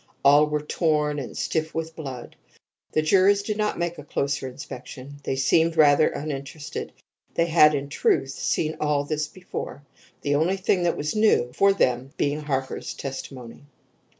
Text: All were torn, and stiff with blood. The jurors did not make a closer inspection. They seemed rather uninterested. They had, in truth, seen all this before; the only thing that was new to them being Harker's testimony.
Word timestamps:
All 0.25 0.47
were 0.47 0.63
torn, 0.63 1.19
and 1.19 1.37
stiff 1.37 1.75
with 1.75 1.95
blood. 1.95 2.35
The 2.93 3.03
jurors 3.03 3.43
did 3.43 3.57
not 3.57 3.77
make 3.77 3.99
a 3.99 4.03
closer 4.03 4.47
inspection. 4.47 5.17
They 5.23 5.35
seemed 5.35 5.77
rather 5.77 6.07
uninterested. 6.09 6.91
They 7.35 7.45
had, 7.45 7.75
in 7.75 7.87
truth, 7.87 8.31
seen 8.31 8.77
all 8.79 9.03
this 9.03 9.27
before; 9.27 9.83
the 10.21 10.33
only 10.33 10.57
thing 10.57 10.81
that 10.81 10.97
was 10.97 11.15
new 11.15 11.51
to 11.55 11.73
them 11.75 12.13
being 12.17 12.39
Harker's 12.41 12.95
testimony. 12.95 13.61